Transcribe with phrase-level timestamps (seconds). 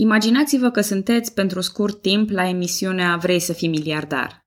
[0.00, 4.46] Imaginați-vă că sunteți pentru scurt timp la emisiunea Vrei să fii miliardar.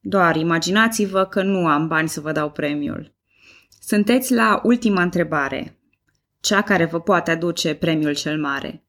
[0.00, 3.14] Doar imaginați-vă că nu am bani să vă dau premiul.
[3.80, 5.80] Sunteți la ultima întrebare,
[6.40, 8.84] cea care vă poate aduce premiul cel mare.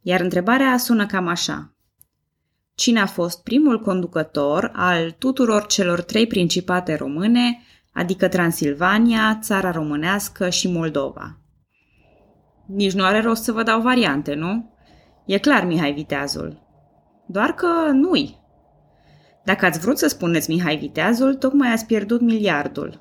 [0.00, 1.74] Iar întrebarea sună cam așa.
[2.74, 10.48] Cine a fost primul conducător al tuturor celor trei principate române, adică Transilvania, Țara Românească
[10.48, 11.38] și Moldova?
[12.66, 14.75] Nici nu are rost să vă dau variante, nu?
[15.26, 16.62] E clar Mihai Viteazul.
[17.26, 18.40] Doar că nu-i.
[19.44, 23.00] Dacă ați vrut să spuneți Mihai Viteazul, tocmai ați pierdut miliardul.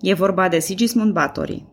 [0.00, 1.66] E vorba de Sigismund Batory.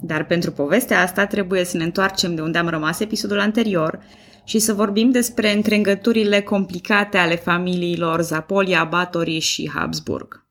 [0.00, 3.98] Dar pentru povestea asta trebuie să ne întoarcem de unde am rămas episodul anterior
[4.44, 10.43] și să vorbim despre încrengăturile complicate ale familiilor Zapolia, Batory și Habsburg.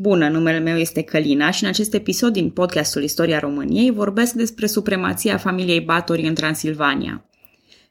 [0.00, 4.66] Bună, numele meu este Călina și în acest episod din podcastul Istoria României vorbesc despre
[4.66, 7.28] supremația familiei Batory în Transilvania.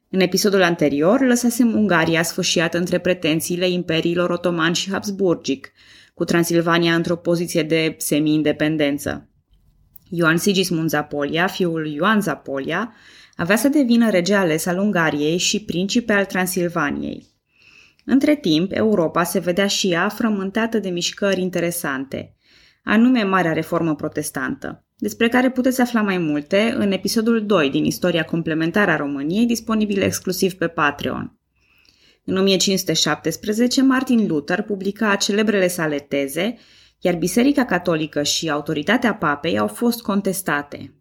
[0.10, 5.72] În episodul anterior lăsasem Ungaria sfâșiată între pretențiile imperiilor otoman și habsburgic,
[6.14, 9.30] cu Transilvania într-o poziție de semi-independență.
[10.10, 12.94] Ioan Sigismund Zapolia, fiul lui Ioan Zapolia,
[13.36, 17.37] avea să devină rege ales al Ungariei și principe al Transilvaniei.
[18.10, 22.36] Între timp, Europa se vedea și ea frământată de mișcări interesante,
[22.84, 28.24] anume Marea Reformă Protestantă, despre care puteți afla mai multe în episodul 2 din Istoria
[28.24, 31.40] complementară a României, disponibil exclusiv pe Patreon.
[32.26, 36.58] În 1517, Martin Luther publica celebrele sale teze,
[37.00, 40.94] iar Biserica Catolică și autoritatea papei au fost contestate.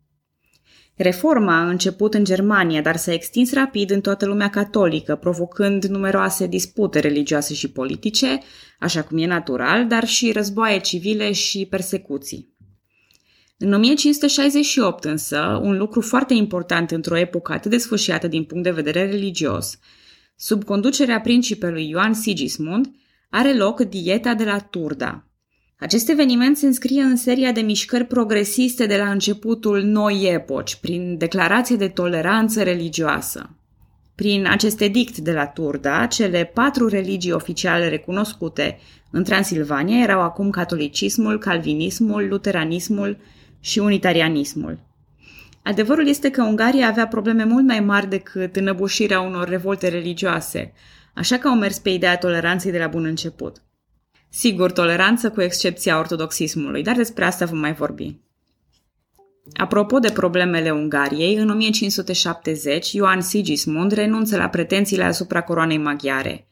[0.96, 6.46] Reforma a început în Germania, dar s-a extins rapid în toată lumea catolică, provocând numeroase
[6.46, 8.40] dispute religioase și politice,
[8.78, 12.54] așa cum e natural, dar și războaie civile și persecuții.
[13.58, 18.70] În 1568 însă, un lucru foarte important într-o epocă atât de sfârșiată din punct de
[18.70, 19.78] vedere religios,
[20.36, 22.90] sub conducerea principelui Ioan Sigismund,
[23.30, 25.25] are loc dieta de la Turda,
[25.78, 31.18] acest eveniment se înscrie în seria de mișcări progresiste de la începutul noi epoci, prin
[31.18, 33.50] declarație de toleranță religioasă.
[34.14, 38.78] Prin acest edict de la Turda, cele patru religii oficiale recunoscute
[39.10, 43.18] în Transilvania erau acum catolicismul, calvinismul, luteranismul
[43.60, 44.78] și unitarianismul.
[45.62, 50.72] Adevărul este că Ungaria avea probleme mult mai mari decât înăbușirea unor revolte religioase,
[51.14, 53.65] așa că au mers pe ideea toleranței de la bun început.
[54.38, 58.16] Sigur, toleranță cu excepția ortodoxismului, dar despre asta vom mai vorbi.
[59.52, 66.48] Apropo de problemele Ungariei, în 1570 Ioan Sigismund renunță la pretențiile asupra coroanei maghiare.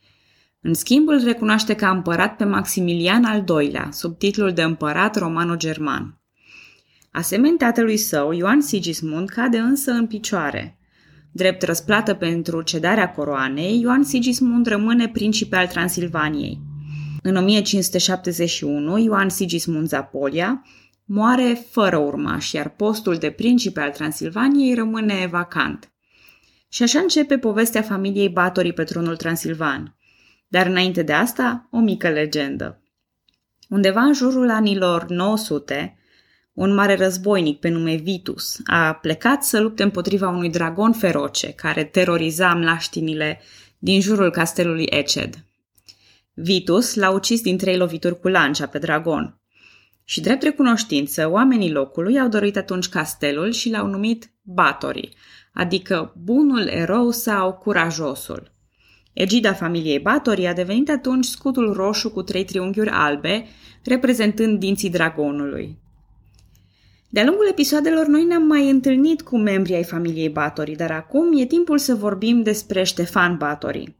[0.61, 6.21] În schimb, îl recunoaște ca împărat pe Maximilian al II-lea, sub titlul de împărat romano-german.
[7.11, 10.79] Asemenea tatălui său, Ioan Sigismund cade însă în picioare.
[11.33, 16.61] Drept răsplată pentru cedarea coroanei, Ioan Sigismund rămâne principe al Transilvaniei–
[17.27, 20.65] în 1571, Ioan Sigismund Zapolia
[21.05, 25.93] moare fără urmaș, iar postul de principe al Transilvaniei rămâne vacant.
[26.69, 29.97] Și așa începe povestea familiei Batorii pe tronul transilvan.
[30.49, 32.83] Dar înainte de asta, o mică legendă.
[33.69, 35.99] Undeva în jurul anilor 900,
[36.53, 41.85] un mare războinic pe nume Vitus a plecat să lupte împotriva unui dragon feroce care
[41.85, 43.41] teroriza mlaștinile
[43.79, 45.45] din jurul castelului Eced.
[46.35, 49.39] Vitus l-a ucis din trei lovituri cu lancia pe dragon.
[50.05, 55.09] Și drept recunoștință, oamenii locului au dorit atunci castelul și l-au numit Batory,
[55.53, 58.53] adică bunul erou sau curajosul.
[59.13, 63.47] Egida familiei Batory a devenit atunci scutul roșu cu trei triunghiuri albe,
[63.85, 65.79] reprezentând dinții dragonului.
[67.09, 71.45] De-a lungul episoadelor, noi ne-am mai întâlnit cu membrii ai familiei Batory, dar acum e
[71.45, 73.97] timpul să vorbim despre Ștefan Batory.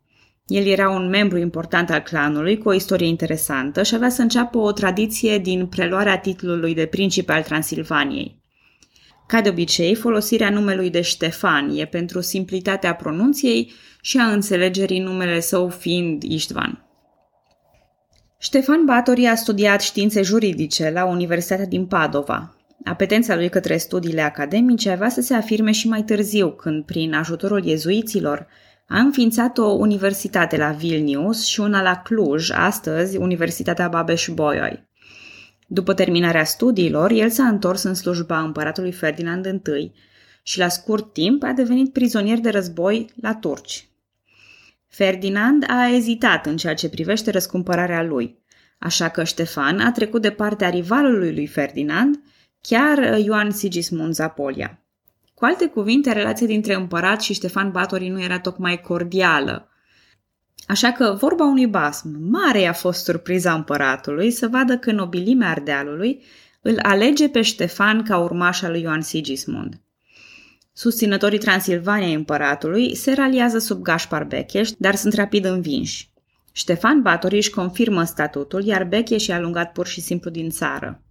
[0.47, 4.59] El era un membru important al clanului, cu o istorie interesantă și avea să înceapă
[4.59, 8.43] o tradiție din preluarea titlului de principe al Transilvaniei.
[9.27, 15.41] Ca de obicei, folosirea numelui de Ștefan e pentru simplitatea pronunției și a înțelegerii numele
[15.41, 16.85] său fiind Istvan.
[18.39, 22.57] Ștefan Batori a studiat științe juridice la Universitatea din Padova.
[22.85, 27.65] Apetența lui către studiile academice avea să se afirme și mai târziu, când, prin ajutorul
[27.65, 28.47] iezuiților,
[28.87, 34.89] a înființat o universitate la Vilnius și una la Cluj, astăzi Universitatea Babeș-Bolyai.
[35.67, 39.93] După terminarea studiilor, el s-a întors în slujba împăratului Ferdinand I
[40.43, 43.89] și la scurt timp a devenit prizonier de război la turci.
[44.89, 48.39] Ferdinand a ezitat în ceea ce privește răscumpărarea lui,
[48.79, 52.23] așa că Ștefan a trecut de partea rivalului lui Ferdinand,
[52.61, 54.84] chiar Ioan Sigismund Zapolia.
[55.45, 59.69] Cu alte cuvinte, relația dintre împărat și Ștefan Batori nu era tocmai cordială.
[60.67, 66.23] Așa că vorba unui basm, mare a fost surpriza împăratului să vadă că nobilimea Ardealului
[66.63, 69.81] îl alege pe Ștefan ca urmaș al lui Ioan Sigismund.
[70.73, 76.11] Susținătorii Transilvaniei împăratului se raliază sub Gaspar Becheș, dar sunt rapid învinși.
[76.53, 81.04] Ștefan Batori își confirmă statutul, iar Becheș e alungat pur și simplu din țară.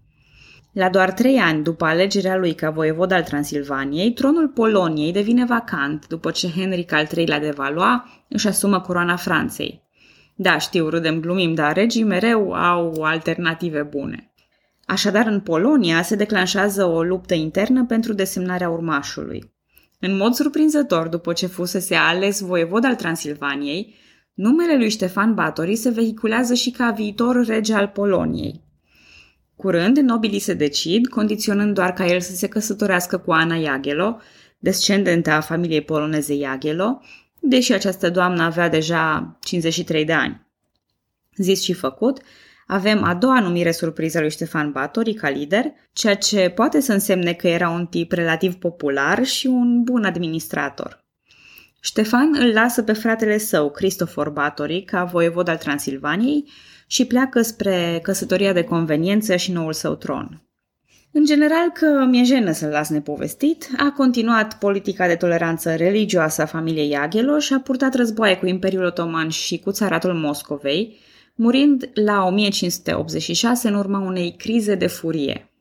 [0.73, 6.07] La doar trei ani după alegerea lui ca voievod al Transilvaniei, tronul Poloniei devine vacant
[6.07, 9.81] după ce Henric al III-lea de Valois își asumă coroana Franței.
[10.35, 14.33] Da, știu, râdem, glumim, dar regii mereu au alternative bune.
[14.85, 19.53] Așadar, în Polonia se declanșează o luptă internă pentru desemnarea urmașului.
[19.99, 23.95] În mod surprinzător, după ce fusese ales voievod al Transilvaniei,
[24.33, 28.61] numele lui Ștefan Batori se vehiculează și ca viitor rege al Poloniei.
[29.63, 34.19] Curând, nobilii se decid, condiționând doar ca el să se căsătorească cu Ana Iagelo,
[34.59, 37.01] descendentă a familiei poloneze Iagelo,
[37.39, 40.47] deși această doamnă avea deja 53 de ani.
[41.35, 42.21] Zis și făcut,
[42.67, 47.33] avem a doua numire surpriză lui Ștefan Batori ca lider, ceea ce poate să însemne
[47.33, 51.02] că era un tip relativ popular și un bun administrator.
[51.85, 56.49] Ștefan îl lasă pe fratele său, Cristofor Batori, ca voievod al Transilvaniei
[56.87, 60.41] și pleacă spre căsătoria de conveniență și noul său tron.
[61.11, 66.45] În general că mi-e jenă să-l las nepovestit, a continuat politica de toleranță religioasă a
[66.45, 70.97] familiei Aghelo și a purtat războaie cu Imperiul Otoman și cu țaratul Moscovei,
[71.35, 75.52] murind la 1586 în urma unei crize de furie.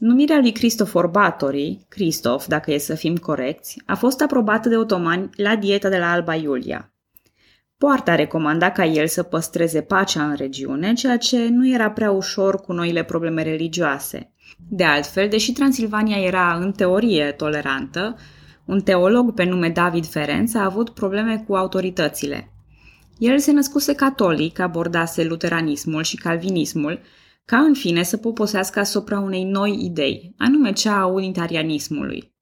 [0.00, 5.30] Numirea lui Cristofor Batory, Cristof, dacă e să fim corecți, a fost aprobată de otomani
[5.36, 6.92] la dieta de la Alba Iulia.
[7.78, 12.60] Poarta recomanda ca el să păstreze pacea în regiune, ceea ce nu era prea ușor
[12.60, 14.32] cu noile probleme religioase.
[14.68, 18.16] De altfel, deși Transilvania era în teorie tolerantă,
[18.64, 22.52] un teolog pe nume David Ferenc a avut probleme cu autoritățile.
[23.18, 27.00] El se născuse catolic, abordase luteranismul și calvinismul,
[27.50, 32.34] ca în fine să poposească asupra unei noi idei, anume cea a unitarianismului.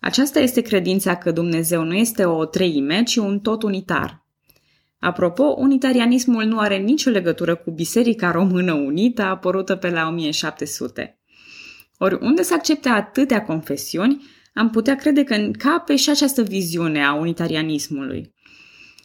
[0.00, 4.26] Aceasta este credința că Dumnezeu nu este o treime, ci un tot unitar.
[4.98, 11.18] Apropo, unitarianismul nu are nicio legătură cu Biserica Română Unită, apărută pe la 1700.
[11.98, 17.14] Ori unde se accepte atâtea confesiuni, am putea crede că încape și această viziune a
[17.14, 18.34] unitarianismului.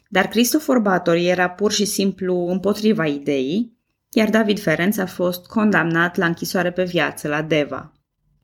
[0.10, 3.80] Dar Cristofor Batori era pur și simplu împotriva ideii,
[4.14, 7.92] iar David Ferenc a fost condamnat la închisoare pe viață la Deva.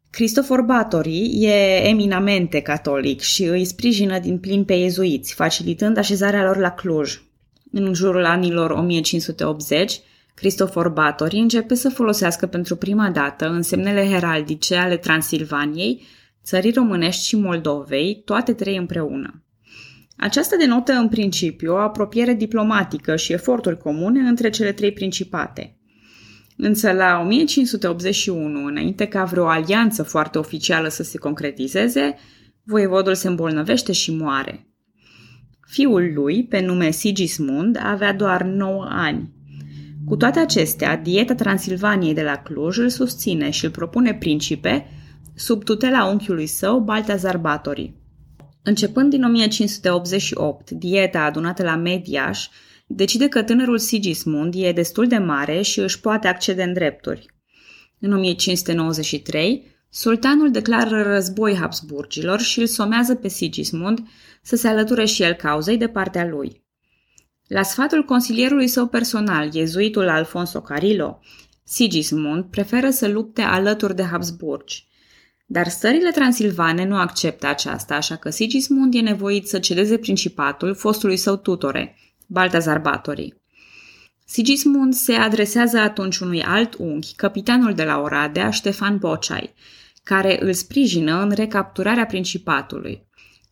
[0.09, 6.57] Cristofor Batori e eminamente catolic și îi sprijină din plin pe iezuiți, facilitând așezarea lor
[6.57, 7.21] la Cluj.
[7.71, 9.99] În jurul anilor 1580,
[10.33, 16.03] Cristofor Batori începe să folosească pentru prima dată însemnele heraldice ale Transilvaniei,
[16.43, 19.41] țării românești și Moldovei, toate trei împreună.
[20.17, 25.77] Aceasta denotă în principiu o apropiere diplomatică și eforturi comune între cele trei principate.
[26.57, 32.15] Însă la 1581, înainte ca vreo alianță foarte oficială să se concretizeze,
[32.63, 34.67] voievodul se îmbolnăvește și moare.
[35.67, 39.31] Fiul lui, pe nume Sigismund, avea doar 9 ani.
[40.05, 44.85] Cu toate acestea, dieta Transilvaniei de la Cluj îl susține și îl propune principe
[45.35, 47.93] sub tutela unchiului său, Baltazar Batori.
[48.67, 52.47] Începând din 1588, dieta adunată la Mediaș
[52.87, 57.25] decide că tânărul Sigismund e destul de mare și își poate accede în drepturi.
[57.99, 64.07] În 1593, sultanul declară război Habsburgilor și îl somează pe Sigismund
[64.41, 66.65] să se alăture și el cauzei de partea lui.
[67.47, 71.19] La sfatul consilierului său personal, iezuitul Alfonso Carillo,
[71.63, 74.87] Sigismund preferă să lupte alături de Habsburgi.
[75.49, 81.17] Dar stările transilvane nu acceptă aceasta, așa că Sigismund e nevoit să cedeze principatul fostului
[81.17, 83.35] său tutore, Baltazar Batori.
[84.25, 89.53] Sigismund se adresează atunci unui alt unghi, capitanul de la Oradea, Ștefan Bocai,
[90.03, 93.05] care îl sprijină în recapturarea principatului.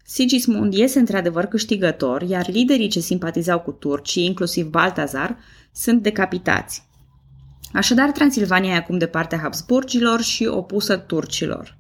[0.06, 5.38] Sigismund iese într-adevăr câștigător, iar liderii ce simpatizau cu turcii, inclusiv Baltazar,
[5.74, 6.84] sunt decapitați.
[7.74, 11.78] Așadar, Transilvania e acum de partea Habsburgilor și opusă turcilor.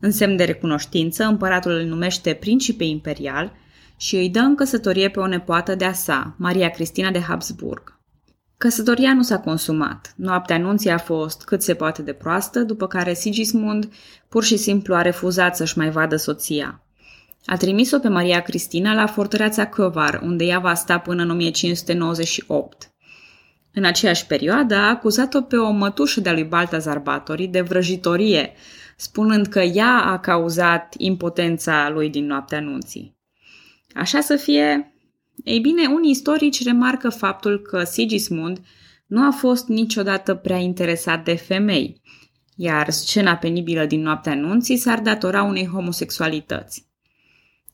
[0.00, 3.52] În semn de recunoștință, împăratul îl numește principe imperial
[3.96, 8.00] și îi dă în căsătorie pe o nepoată de-a sa, Maria Cristina de Habsburg.
[8.58, 10.14] Căsătoria nu s-a consumat.
[10.16, 13.92] Noaptea anunții a fost cât se poate de proastă, după care Sigismund
[14.28, 16.80] pur și simplu a refuzat să-și mai vadă soția.
[17.44, 22.90] A trimis-o pe Maria Cristina la fortăreața Căvar, unde ea va sta până în 1598.
[23.72, 28.52] În aceeași perioadă a acuzat-o pe o mătușă de-a lui Baltazar Batori de vrăjitorie,
[28.96, 33.16] spunând că ea a cauzat impotența lui din noaptea anunții.
[33.94, 34.94] Așa să fie,
[35.44, 38.60] ei bine, unii istorici remarcă faptul că Sigismund
[39.06, 42.00] nu a fost niciodată prea interesat de femei,
[42.56, 46.86] iar scena penibilă din noaptea anunții s-ar datora unei homosexualități.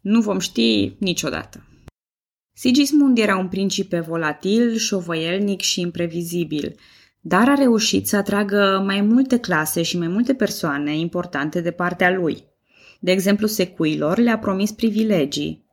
[0.00, 1.67] Nu vom ști niciodată.
[2.52, 6.75] Sigismund era un principe volatil, șovăielnic și imprevizibil,
[7.25, 12.11] dar a reușit să atragă mai multe clase și mai multe persoane importante de partea
[12.11, 12.45] lui.
[13.00, 15.64] De exemplu, secuilor le-a promis privilegii.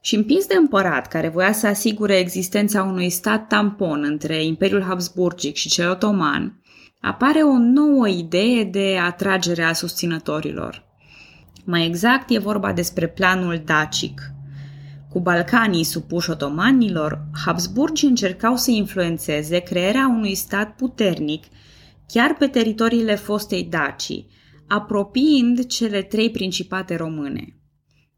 [0.00, 5.54] Și împins de împărat, care voia să asigure existența unui stat tampon între Imperiul Habsburgic
[5.54, 6.60] și cel otoman,
[7.00, 10.84] apare o nouă idee de atragere a susținătorilor.
[11.64, 14.20] Mai exact, e vorba despre planul dacic–
[15.16, 21.44] cu Balcanii supuși otomanilor, Habsburgii încercau să influențeze crearea unui stat puternic
[22.06, 24.28] chiar pe teritoriile fostei Dacii,
[24.68, 27.56] apropiind cele trei principate române.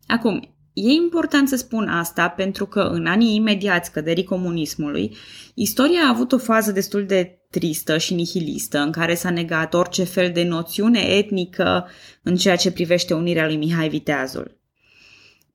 [0.07, 5.17] Acum, e important să spun asta pentru că în anii imediați căderii comunismului,
[5.55, 10.05] istoria a avut o fază destul de tristă și nihilistă în care s-a negat orice
[10.05, 11.89] fel de noțiune etnică
[12.23, 14.58] în ceea ce privește unirea lui Mihai Viteazul.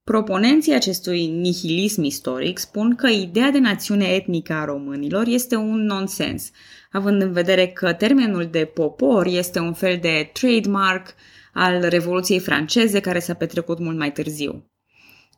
[0.03, 6.51] Proponenții acestui nihilism istoric spun că ideea de națiune etnică a românilor este un nonsens,
[6.91, 11.15] având în vedere că termenul de popor este un fel de trademark
[11.53, 14.71] al Revoluției franceze care s-a petrecut mult mai târziu.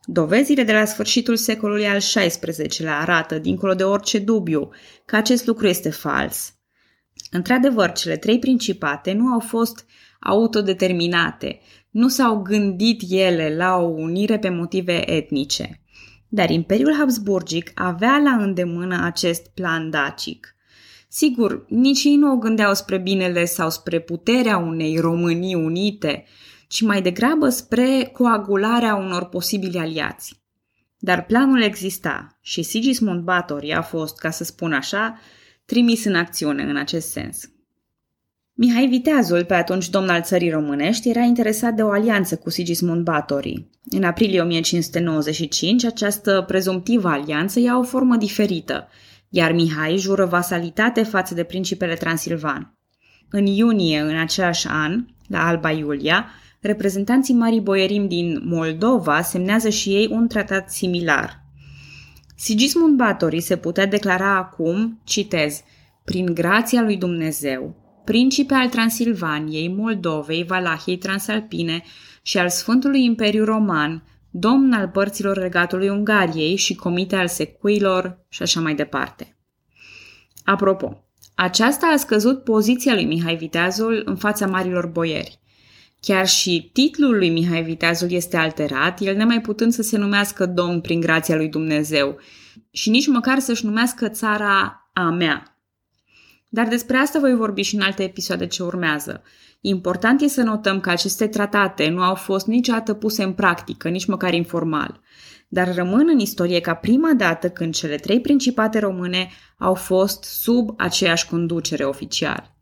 [0.04, 4.70] Dovezile de la sfârșitul secolului al XVI-lea arată, dincolo de orice dubiu,
[5.04, 6.54] că acest lucru este fals.
[7.30, 9.86] Într-adevăr, cele trei principate nu au fost
[10.20, 11.60] autodeterminate,
[11.96, 15.80] nu s-au gândit ele la o unire pe motive etnice.
[16.28, 20.56] Dar Imperiul Habsburgic avea la îndemână acest plan dacic.
[21.08, 26.24] Sigur, nici ei nu o gândeau spre binele sau spre puterea unei Românii unite,
[26.68, 30.40] ci mai degrabă spre coagularea unor posibili aliați.
[30.98, 35.20] Dar planul exista și Sigismund Batory a fost, ca să spun așa,
[35.64, 37.50] trimis în acțiune în acest sens.
[38.58, 43.04] Mihai Viteazul, pe atunci domn al țării românești, era interesat de o alianță cu Sigismund
[43.04, 43.66] Batory.
[43.90, 48.88] În aprilie 1595, această prezumtivă alianță ia o formă diferită,
[49.28, 52.74] iar Mihai jură vasalitate față de principele Transilvan.
[53.30, 56.26] În iunie în același an, la Alba Iulia,
[56.60, 61.44] reprezentanții Marii Boierim din Moldova semnează și ei un tratat similar.
[62.36, 65.60] Sigismund Batory se putea declara acum, citez,
[66.04, 71.82] prin grația lui Dumnezeu, principe al Transilvaniei, Moldovei, Valahiei Transalpine
[72.22, 78.42] și al Sfântului Imperiu Roman, domn al părților regatului Ungariei și comite al secuilor și
[78.42, 79.36] așa mai departe.
[80.44, 85.40] Apropo, aceasta a scăzut poziția lui Mihai Viteazul în fața marilor boieri.
[86.00, 90.80] Chiar și titlul lui Mihai Viteazul este alterat, el nemai putând să se numească domn
[90.80, 92.18] prin grația lui Dumnezeu
[92.70, 95.55] și nici măcar să-și numească țara a mea,
[96.48, 99.22] dar despre asta voi vorbi și în alte episoade ce urmează.
[99.60, 104.06] Important e să notăm că aceste tratate nu au fost niciodată puse în practică, nici
[104.06, 105.00] măcar informal,
[105.48, 110.74] dar rămân în istorie ca prima dată când cele trei principate române au fost sub
[110.76, 112.54] aceeași conducere oficial.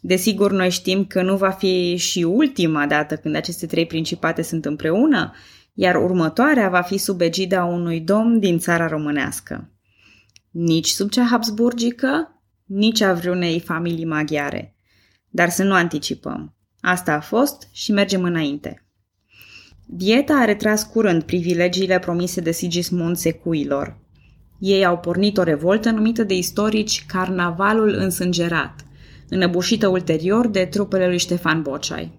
[0.00, 4.64] Desigur, noi știm că nu va fi și ultima dată când aceste trei principate sunt
[4.64, 5.32] împreună,
[5.74, 9.70] iar următoarea va fi sub egida unui domn din țara românească.
[10.50, 12.41] Nici sub cea habsburgică,
[12.74, 14.74] nici a vreunei familii maghiare.
[15.28, 16.54] Dar să nu anticipăm.
[16.80, 18.86] Asta a fost și mergem înainte.
[19.86, 23.98] Dieta a retras curând privilegiile promise de Sigismund secuilor.
[24.58, 28.86] Ei au pornit o revoltă numită de istorici Carnavalul însângerat,
[29.28, 32.18] înăbușită ulterior de trupele lui Ștefan Bocai.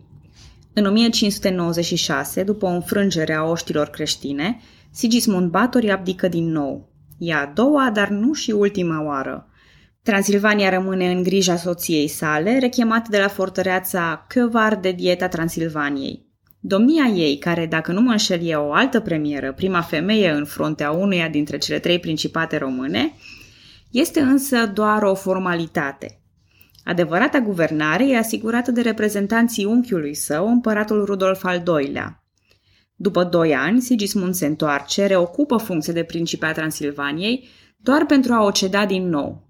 [0.73, 4.59] În 1596, după o înfrângere a oștilor creștine,
[4.91, 6.89] Sigismund Batory abdică din nou.
[7.17, 9.47] E a doua, dar nu și ultima oară–
[10.03, 16.25] Transilvania rămâne în grija soției sale, rechemată de la fortăreața Căvar de dieta Transilvaniei.
[16.59, 20.91] Domnia ei, care, dacă nu mă înșel, e o altă premieră, prima femeie în fruntea
[20.91, 23.13] unuia dintre cele trei principate române,
[23.91, 26.21] este însă doar o formalitate.
[26.83, 32.23] Adevărata guvernare e asigurată de reprezentanții unchiului său, împăratul Rudolf al II-lea.
[32.95, 38.43] După doi ani, Sigismund se întoarce, reocupă funcția de principe a Transilvaniei, doar pentru a
[38.43, 39.42] o ceda din nou.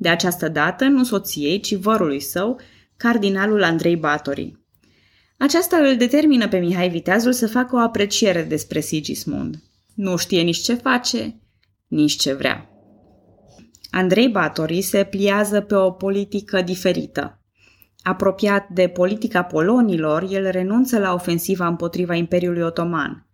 [0.00, 2.60] De această dată, nu soției, ci vărului său,
[2.96, 4.58] cardinalul Andrei Batori.
[5.38, 9.62] Aceasta îl determină pe Mihai Viteazul să facă o apreciere despre Sigismund.
[9.94, 11.40] Nu știe nici ce face,
[11.86, 12.68] nici ce vrea.
[13.90, 17.40] Andrei Batori se pliază pe o politică diferită.
[18.02, 23.26] Apropiat de politica polonilor, el renunță la ofensiva împotriva Imperiului Otoman.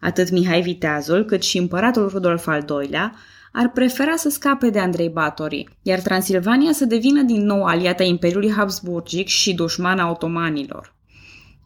[0.00, 3.14] Atât Mihai Viteazul, cât și împăratul Rudolf al II-lea
[3.56, 8.52] ar prefera să scape de Andrei Batori, iar Transilvania să devină din nou aliata Imperiului
[8.52, 10.94] Habsburgic și dușmana otomanilor.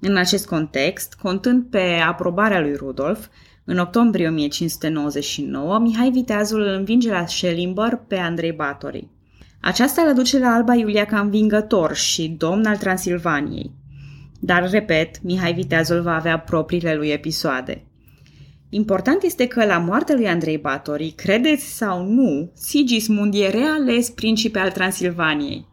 [0.01, 3.27] În acest context, contând pe aprobarea lui Rudolf,
[3.65, 9.09] în octombrie 1599, Mihai Viteazul îl învinge la Schellimber pe Andrei Batori.
[9.61, 13.71] Aceasta îl duce la Alba Iulia ca învingător și domn al Transilvaniei.
[14.41, 17.88] Dar, repet, Mihai Viteazul va avea propriile lui episoade.
[18.71, 24.59] Important este că la moartea lui Andrei Batori, credeți sau nu, Sigismund e reales principe
[24.59, 25.67] al Transilvaniei.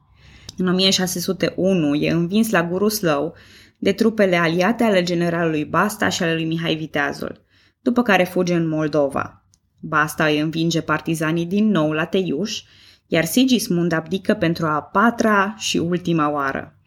[0.57, 3.35] În 1601 e învins la Guruslău
[3.77, 7.45] de trupele aliate ale generalului Basta și ale lui Mihai Viteazul,
[7.81, 9.45] după care fuge în Moldova.
[9.79, 12.61] Basta îi învinge partizanii din nou la Teiuș,
[13.07, 16.79] iar Sigismund abdică pentru a patra și ultima oară.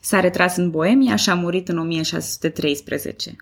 [0.00, 3.36] S-a retras în Boemia și a murit în 1613.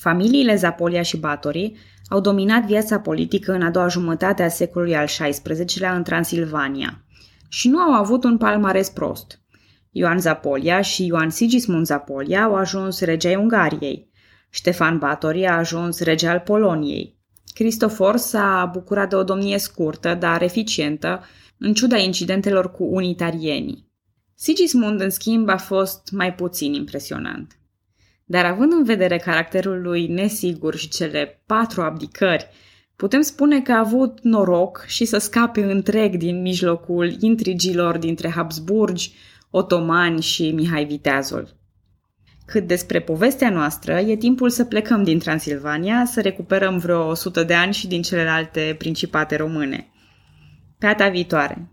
[0.00, 1.76] Familiile Zapolia și Batorii
[2.08, 7.04] au dominat viața politică în a doua jumătate a secolului al XVI-lea în Transilvania
[7.48, 9.40] și nu au avut un palmares prost.
[9.90, 14.10] Ioan Zapolia și Ioan Sigismund Zapolia au ajuns regei Ungariei.
[14.50, 17.20] Ștefan Batory a ajuns rege al Poloniei.
[17.54, 21.24] Cristofor s-a bucurat de o domnie scurtă, dar eficientă,
[21.58, 23.90] în ciuda incidentelor cu unitarienii.
[24.34, 27.58] Sigismund, în schimb, a fost mai puțin impresionant.
[28.24, 32.48] Dar având în vedere caracterul lui nesigur și cele patru abdicări,
[32.96, 39.12] putem spune că a avut noroc și să scape întreg din mijlocul intrigilor dintre Habsburgi,
[39.50, 41.60] otomani și Mihai Viteazul.
[42.46, 47.54] Cât despre povestea noastră, e timpul să plecăm din Transilvania, să recuperăm vreo 100 de
[47.54, 49.86] ani și din celelalte principate române.
[50.78, 51.72] Pe data viitoare!